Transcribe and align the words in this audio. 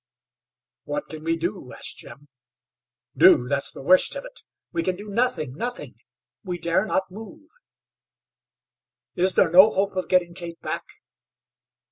"What 0.85 1.09
can 1.09 1.23
we 1.23 1.37
do?" 1.37 1.71
asked 1.73 1.97
Jim. 1.97 2.27
"Do? 3.15 3.47
That's 3.47 3.71
the 3.71 3.83
worst 3.83 4.15
of 4.15 4.25
it. 4.25 4.41
We 4.71 4.81
can 4.81 4.95
do 4.95 5.09
nothing, 5.09 5.53
nothing. 5.53 5.93
We 6.43 6.57
dare 6.57 6.87
not 6.87 7.11
move." 7.11 7.49
"Is 9.13 9.35
there 9.35 9.51
no 9.51 9.69
hope 9.69 9.95
of 9.95 10.09
getting 10.09 10.33
Kate 10.33 10.59
back?" 10.59 10.85